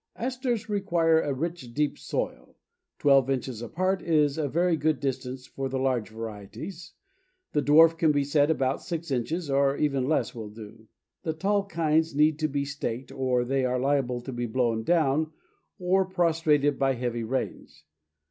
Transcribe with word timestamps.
Asters 0.15 0.67
require 0.67 1.21
a 1.21 1.31
rich, 1.31 1.75
deep 1.75 1.99
soil. 1.99 2.55
Twelve 2.97 3.29
inches 3.29 3.61
apart 3.61 4.01
is 4.01 4.35
a 4.39 4.49
very 4.49 4.75
good 4.75 4.99
distance 4.99 5.45
for 5.45 5.69
the 5.69 5.77
large 5.77 6.09
varieties, 6.09 6.93
the 7.51 7.61
dwarf 7.61 7.99
can 7.99 8.11
be 8.11 8.23
set 8.23 8.49
about 8.49 8.81
six 8.81 9.11
inches, 9.11 9.47
or 9.47 9.77
even 9.77 10.07
less 10.09 10.33
will 10.33 10.49
do. 10.49 10.87
The 11.21 11.33
tall 11.33 11.67
kinds 11.67 12.15
need 12.15 12.39
to 12.39 12.47
be 12.47 12.65
staked, 12.65 13.11
or 13.11 13.45
they 13.45 13.63
are 13.63 13.79
liable 13.79 14.21
to 14.21 14.33
be 14.33 14.47
blown 14.47 14.81
down, 14.83 15.33
or 15.77 16.05
prostrated 16.05 16.79
by 16.79 16.93
heavy 16.95 17.23
rains. 17.23 17.83